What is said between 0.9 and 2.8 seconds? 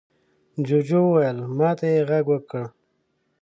وويل: ما ته يې غږ وکړ.